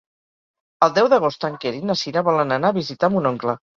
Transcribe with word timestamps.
El 0.85 0.95
deu 0.95 1.09
d'agost 1.13 1.47
en 1.49 1.59
Quer 1.65 1.73
i 1.81 1.85
na 1.91 1.99
Cira 2.05 2.25
volen 2.31 2.57
anar 2.57 2.73
a 2.75 2.77
visitar 2.79 3.11
mon 3.19 3.31
oncle. 3.33 3.57